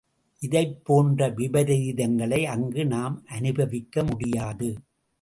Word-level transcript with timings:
இதைப் 0.41 0.85
போன்ற 0.85 1.29
விபரீதங்களை 1.29 2.43
அங்கு 2.45 2.85
நாம் 2.85 3.23
அனுபவிக்க 3.27 4.03
முடியாது. 4.03 4.69